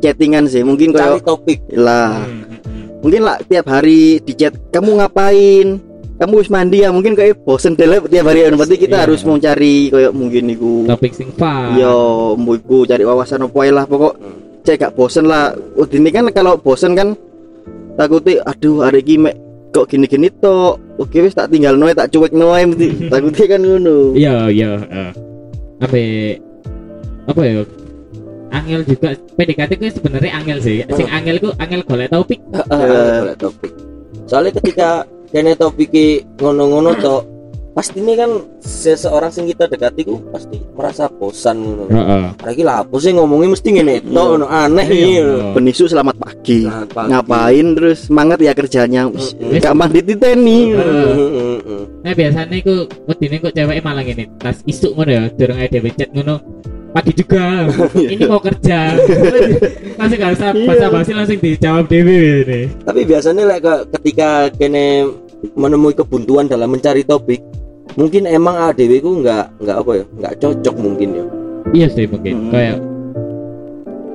chattingan 0.00 0.48
sih, 0.48 0.64
mungkin 0.64 0.90
kayak 0.90 1.20
topik 1.20 1.60
lah. 1.70 2.24
Mm, 2.24 2.40
mm, 2.40 2.58
mm. 2.64 2.84
Mungkin 2.98 3.20
lah 3.20 3.36
tiap 3.44 3.68
hari 3.68 4.16
di 4.18 4.32
chat 4.32 4.56
kamu 4.72 4.96
ngapain? 4.96 5.76
Kamu 6.18 6.34
wis 6.34 6.48
mandi 6.48 6.82
ya? 6.82 6.90
Mungkin 6.90 7.14
kayak 7.14 7.44
bosen 7.44 7.76
deh 7.76 7.86
tiap 7.86 8.26
hari. 8.26 8.48
Berarti 8.48 8.74
kita 8.74 8.96
Iya. 8.96 9.02
harus 9.06 9.22
mencari 9.22 9.86
kayak 9.86 10.10
mungkin 10.10 10.50
niku. 10.50 10.82
topik 10.82 11.14
sing 11.14 11.30
fun 11.30 11.78
Yo, 11.78 11.94
mbuiku 12.34 12.82
cari 12.82 13.04
wawasan 13.04 13.44
apa 13.44 13.60
lah 13.68 13.84
pokok 13.84 14.18
Hmm. 14.18 14.34
cek 14.64 14.82
gak 14.82 14.94
bosen 14.96 15.28
lah. 15.28 15.54
Oh, 15.76 15.86
ini 15.86 16.10
kan 16.10 16.26
kalau 16.32 16.58
bosen 16.58 16.98
kan 16.98 17.14
takutnya 17.94 18.42
aduh 18.42 18.82
hari 18.82 19.04
ini 19.04 19.30
kok 19.70 19.86
gini-gini 19.86 20.26
toh. 20.34 20.74
Oke 20.96 21.22
wis 21.22 21.36
tak 21.36 21.52
tinggal 21.52 21.78
noe 21.78 21.94
tak 21.94 22.10
cuek 22.10 22.34
noe 22.34 22.66
takutnya 23.12 23.44
kan 23.46 23.60
ngono. 23.60 24.16
iya 24.16 24.50
iya 24.50 24.70
eh. 24.82 25.10
apa 25.78 25.94
ya- 25.94 26.38
apa 27.28 27.40
ya 27.44 27.62
angel 28.50 28.80
juga 28.84 29.08
PDKT 29.36 29.70
itu 29.76 30.00
sebenarnya 30.00 30.32
angel 30.34 30.58
sih 30.60 30.76
sing 30.92 31.06
angel 31.08 31.36
ku 31.38 31.48
angel 31.58 31.80
golek 31.84 32.08
topik 32.08 32.40
Heeh, 32.52 33.18
boleh 33.22 33.36
topik 33.38 33.72
soalnya 34.28 34.52
ketika 34.60 34.88
kene 35.28 35.52
topiki 35.54 36.24
ngono-ngono 36.40 36.92
to 36.96 37.16
pasti 37.76 38.02
ini 38.02 38.18
kan 38.18 38.42
seseorang 38.58 39.30
sing 39.30 39.46
kita 39.46 39.70
dekati 39.70 40.02
ku 40.02 40.18
pasti 40.34 40.58
merasa 40.74 41.06
bosan 41.06 41.62
ngono 41.62 41.84
heeh 41.86 42.24
lagi 42.42 42.62
lah 42.66 42.82
apa 42.82 42.96
sih 42.98 43.14
ngomongnya 43.14 43.54
mesti 43.54 43.68
ngene 43.70 43.94
to 44.02 44.18
ngono 44.18 44.46
aneh 44.50 44.86
Iya. 44.88 44.98
iki 44.98 45.54
Penisu 45.54 45.84
selamat 45.86 46.16
pagi. 46.18 46.66
Selamat 46.66 46.90
pagi. 46.90 47.08
Ngapain 47.14 47.66
terus 47.78 47.98
semangat 48.06 48.38
ya 48.42 48.52
kerjanya. 48.54 49.02
Wis, 49.10 49.34
Mm-mm. 49.34 49.58
Gak 49.62 49.74
mandi 49.74 50.00
titeni. 50.02 50.74
Heeh. 50.74 51.82
Nah 52.02 52.12
biasanya 52.14 52.56
iku 52.58 52.74
wedine 53.06 53.36
kok 53.38 53.54
cewek 53.54 53.78
malah 53.82 54.02
ngene 54.02 54.26
tas 54.38 54.58
isuk 54.66 54.94
ngono 54.98 55.10
ya 55.14 55.22
durung 55.34 55.58
ada 55.58 55.68
dhewe 55.70 55.90
chat 55.94 56.10
ngono 56.10 56.34
pagi 56.88 57.12
juga. 57.12 57.68
Ini 58.14 58.24
mau 58.24 58.38
kerja. 58.38 58.96
Masih 59.94 60.16
gak 60.16 60.32
usah 60.34 60.48
Iya. 60.50 60.66
basa 60.66 60.86
basi 60.88 61.10
langsung 61.12 61.38
dijawab 61.38 61.84
dewe 61.86 62.16
ini. 62.42 62.60
Tapi 62.80 63.00
biasanya 63.02 63.44
like, 63.44 63.60
ke- 63.60 63.84
ketika 63.98 64.28
kene 64.52 65.04
menemui 65.54 65.92
kebuntuan 65.92 66.46
dalam 66.46 66.66
mencari 66.68 67.02
topik 67.02 67.38
mungkin 67.94 68.26
emang 68.26 68.58
ADW 68.64 68.98
ku 68.98 69.10
nggak 69.18 69.58
nggak 69.58 69.76
apa 69.76 69.90
ya 69.92 70.04
nggak 70.12 70.34
cocok 70.38 70.74
mungkin 70.76 71.08
ya? 71.12 71.24
Iya 71.74 71.86
sih 71.88 72.04
mungkin. 72.06 72.34
Hmm. 72.38 72.50
kayak 72.50 72.76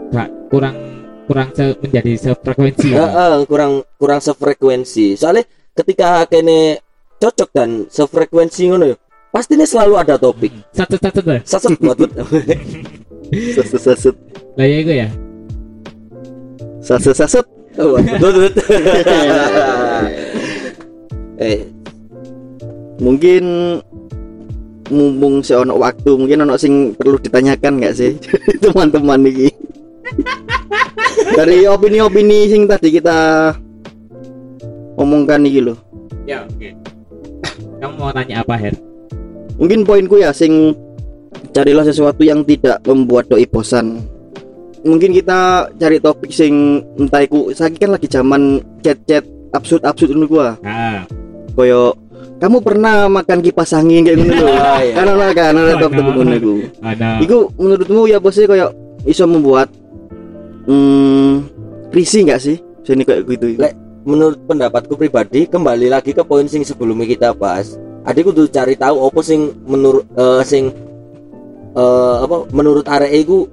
gak 0.09 0.29
kurang 0.47 0.75
kurang 1.23 1.49
se- 1.51 1.77
menjadi 1.79 2.11
sefrekuensi. 2.19 2.89
Eh, 2.91 2.99
eh, 2.99 3.35
kurang 3.45 3.71
kurang 3.95 4.19
sefrekuensi. 4.19 5.15
Soalnya 5.15 5.43
ketika 5.73 6.25
kene 6.27 6.79
cocok 7.17 7.49
dan 7.51 7.69
sefrekuensi 7.87 8.61
ngono 8.67 8.85
ya 8.85 8.97
pasti 9.33 9.57
ini 9.57 9.65
selalu 9.65 9.97
ada 9.97 10.13
topik. 10.21 10.53
Satu 10.69 11.01
satu 11.01 11.19
lah 11.25 11.41
saset 11.41 11.73
buat 11.81 11.97
Saset 13.57 13.81
saset 13.81 14.15
lah 14.53 14.65
ya 14.69 14.77
itu 14.85 14.93
ya? 14.93 15.07
Saset 16.85 17.17
saset. 17.17 17.45
Tutut. 17.73 18.53
eh 21.41 21.65
Mungkin 23.01 23.43
mumpung 24.93 25.41
si 25.41 25.57
ono 25.57 25.81
waktu 25.81 26.13
mungkin 26.13 26.45
ono 26.45 26.53
sing 26.53 26.93
perlu 26.93 27.17
ditanyakan 27.17 27.81
nggak 27.81 27.95
sih? 27.97 28.13
Teman-teman 28.63 29.25
ini 29.25 29.49
dari 31.37 31.65
opini-opini 31.65 32.45
sing 32.53 32.69
tadi 32.69 32.93
kita 32.93 33.49
omongkan 34.93 35.41
nih 35.41 35.65
loh 35.65 35.77
ya 36.29 36.45
oke. 36.45 36.69
Kamu 37.81 37.95
mau 37.97 38.13
tanya 38.13 38.45
apa 38.45 38.55
Her 38.55 38.92
mungkin 39.63 39.87
poinku 39.87 40.19
ya 40.19 40.35
sing 40.35 40.75
carilah 41.55 41.87
sesuatu 41.87 42.19
yang 42.27 42.43
tidak 42.43 42.83
membuat 42.83 43.31
doi 43.31 43.47
bosan. 43.47 44.03
Mungkin 44.83 45.15
kita 45.15 45.71
cari 45.79 46.03
topik 46.03 46.35
sing 46.35 46.83
entah 46.99 47.23
iku 47.23 47.55
saiki 47.55 47.79
kan 47.79 47.95
lagi 47.95 48.11
zaman 48.11 48.59
chat-chat 48.83 49.23
absurd-absurd 49.55 50.11
dulu 50.11 50.35
gua 50.35 50.59
ah. 50.67 51.07
Koyo 51.55 51.95
kamu 52.43 52.59
pernah 52.59 53.07
makan 53.07 53.39
kipas 53.39 53.71
angin? 53.71 54.03
kayak 54.03 54.19
ngono 54.19 54.35
lho. 54.35 54.47
Oh, 54.59 54.79
iya. 54.83 54.93
kan 54.99 55.07
ana 55.07 55.27
kan 55.31 55.55
ana 55.55 55.79
topik 55.79 56.03
ngono 56.03 56.35
iku. 56.35 56.53
Ada. 56.83 57.23
Iku 57.23 57.37
menurutmu 57.55 58.01
ya 58.11 58.19
bosnya 58.19 58.51
koyo 58.51 58.67
iso 59.07 59.23
membuat 59.23 59.71
hmm 60.67 61.47
risih 61.95 62.27
nggak 62.27 62.43
sih? 62.43 62.59
Sini 62.83 63.07
kayak 63.07 63.23
gitu. 63.31 63.55
Lek, 63.55 63.71
menurut 64.03 64.43
pendapatku 64.43 64.99
pribadi 64.99 65.47
kembali 65.47 65.87
lagi 65.87 66.11
ke 66.11 66.19
poin 66.27 66.43
sing 66.51 66.67
sebelumnya 66.67 67.07
kita 67.07 67.31
bahas 67.31 67.79
adikku 68.03 68.31
tuh 68.31 68.47
cari 68.47 68.75
tahu 68.75 69.07
apa 69.07 69.19
sing 69.23 69.51
menurut 69.65 70.03
eh, 70.13 70.41
sing 70.43 70.71
eh, 71.73 72.15
apa 72.23 72.35
menurut 72.51 72.85
arek 72.85 73.11
iku 73.23 73.47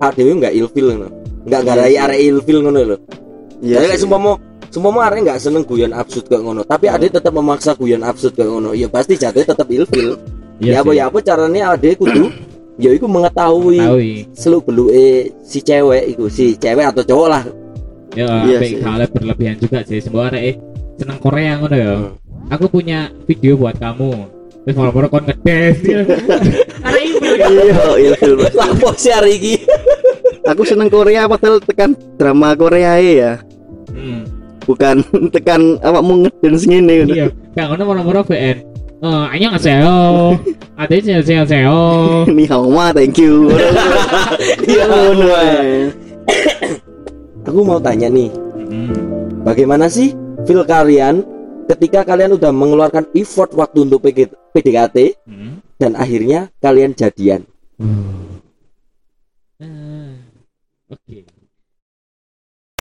ADW 0.00 0.28
nggak 0.40 0.54
ilfil 0.56 0.86
ngono. 0.96 1.08
Nggak 1.44 1.62
garai 1.64 1.92
Iya 1.92 1.92
sih. 1.92 2.04
arek 2.04 2.20
ilfil 2.24 2.58
ngono 2.64 2.80
lho. 2.84 2.96
Iya 3.60 3.76
kayak 3.84 4.00
semua 4.00 4.18
mau 4.20 4.34
semua 4.70 4.90
mau 4.94 5.02
arek 5.04 5.20
nggak 5.26 5.40
seneng 5.42 5.64
guyon 5.66 5.92
absurd 5.92 6.24
kayak 6.30 6.40
ngono 6.40 6.62
tapi 6.64 6.86
ade 6.88 7.10
tetap 7.10 7.32
memaksa 7.34 7.76
guyon 7.76 8.00
absurd 8.00 8.32
kayak 8.32 8.48
ngono. 8.48 8.72
Ya 8.72 8.88
pasti 8.88 9.16
jatuhnya 9.20 9.52
tetap 9.52 9.68
ilfil. 9.68 10.16
Ya 10.60 10.80
apa 10.84 10.92
ya 10.92 11.08
apa 11.08 11.18
caranya 11.24 11.72
ade 11.76 11.96
kudu 11.96 12.28
ya 12.80 12.92
iku 12.96 13.04
mengetahui 13.08 13.76
tahu 13.80 13.96
seluk 14.32 14.64
beluke 14.68 15.32
si 15.44 15.60
cewek 15.60 16.16
iku 16.16 16.28
si 16.32 16.56
cewek 16.56 16.84
atau 16.84 17.04
cowok 17.04 17.28
lah. 17.28 17.42
Ya 18.16 18.28
Iya 18.44 18.56
apa 18.56 18.66
sih. 18.68 18.80
hal 18.80 19.00
berlebihan 19.12 19.56
juga 19.60 19.78
sih. 19.84 20.00
Semua 20.00 20.28
arek 20.32 20.56
seneng 20.96 21.18
Korea 21.20 21.60
ngono 21.60 21.76
ya. 21.76 21.92
Hmm 21.96 22.08
aku 22.50 22.66
punya 22.68 23.08
video 23.24 23.54
buat 23.56 23.78
kamu. 23.78 24.26
Terus 24.66 24.76
moro-moro 24.76 25.08
kon 25.08 25.24
ngedes. 25.24 25.80
Iya. 25.86 26.02
Karena 26.84 27.00
ibu 27.00 27.26
kan? 27.38 27.50
iya 27.56 27.82
iya 27.96 28.14
lapo 28.52 28.88
sih 28.98 29.08
hari 29.08 29.40
ini 29.40 29.54
aku 30.44 30.62
seneng 30.64 30.88
Korea 30.88 31.28
padahal 31.28 31.62
tekan 31.62 31.96
drama 32.16 32.52
Korea 32.58 32.98
ya. 33.00 33.32
Hmm. 33.90 34.22
bukan 34.68 35.02
tekan 35.34 35.80
apa 35.82 35.98
mau 35.98 36.14
ngedance 36.20 36.68
ngene 36.68 36.94
iya. 37.08 37.26
Gak 37.56 37.74
ono 37.74 37.82
moro-moro 37.88 38.22
BN 38.22 38.70
Eh, 39.00 39.24
anyang 39.32 39.56
ada 39.56 40.92
sih 40.92 41.08
seo 41.08 41.24
seo 41.24 41.44
seo. 41.48 41.80
Ni 42.28 42.44
kamu 42.44 42.68
ma, 42.68 42.92
thank 42.92 43.16
you. 43.16 43.48
Iya 44.68 44.84
ngono 44.84 45.24
iya. 45.24 45.40
Eh. 45.64 45.88
Aku 47.48 47.64
mau 47.64 47.80
tanya 47.80 48.12
nih. 48.12 48.28
Hmm. 48.68 48.92
Bagaimana 49.40 49.88
sih 49.88 50.12
feel 50.44 50.68
kalian 50.68 51.24
ketika 51.70 52.02
kalian 52.02 52.34
udah 52.34 52.50
mengeluarkan 52.50 53.06
effort 53.14 53.54
waktu 53.54 53.86
untuk 53.86 54.02
PDKT 54.50 55.14
Hmm. 55.22 55.62
dan 55.78 55.94
akhirnya 55.94 56.50
kalian 56.58 56.92
jadian 56.98 57.46
Ah, 59.60 60.16
Oke. 60.90 61.29